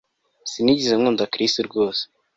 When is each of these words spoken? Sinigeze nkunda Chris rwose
Sinigeze 0.51 0.93
nkunda 0.99 1.29
Chris 1.33 1.53
rwose 1.67 2.01